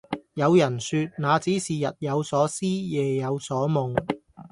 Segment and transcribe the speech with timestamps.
[0.33, 3.95] 有人說那只是日有所思夜有所夢